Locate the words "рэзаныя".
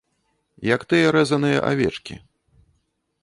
1.15-1.57